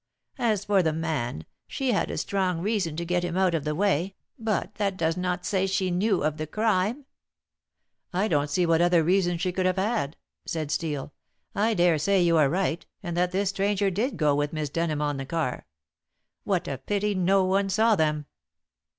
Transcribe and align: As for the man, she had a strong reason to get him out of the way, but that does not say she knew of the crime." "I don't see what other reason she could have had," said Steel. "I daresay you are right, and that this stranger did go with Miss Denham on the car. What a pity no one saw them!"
As 0.39 0.65
for 0.65 0.81
the 0.81 0.93
man, 0.93 1.45
she 1.67 1.91
had 1.91 2.09
a 2.09 2.17
strong 2.17 2.59
reason 2.59 2.95
to 2.95 3.05
get 3.05 3.23
him 3.23 3.37
out 3.37 3.53
of 3.53 3.65
the 3.65 3.75
way, 3.75 4.15
but 4.39 4.73
that 4.77 4.97
does 4.97 5.15
not 5.15 5.45
say 5.45 5.67
she 5.67 5.91
knew 5.91 6.23
of 6.23 6.37
the 6.37 6.47
crime." 6.47 7.05
"I 8.11 8.27
don't 8.27 8.49
see 8.49 8.65
what 8.65 8.81
other 8.81 9.03
reason 9.03 9.37
she 9.37 9.51
could 9.51 9.67
have 9.67 9.77
had," 9.77 10.17
said 10.43 10.71
Steel. 10.71 11.13
"I 11.53 11.75
daresay 11.75 12.19
you 12.19 12.35
are 12.37 12.49
right, 12.49 12.83
and 13.03 13.15
that 13.15 13.31
this 13.31 13.49
stranger 13.49 13.91
did 13.91 14.17
go 14.17 14.33
with 14.33 14.53
Miss 14.53 14.71
Denham 14.71 15.03
on 15.03 15.17
the 15.17 15.25
car. 15.27 15.67
What 16.45 16.67
a 16.67 16.79
pity 16.79 17.13
no 17.13 17.43
one 17.43 17.69
saw 17.69 17.95
them!" 17.95 18.25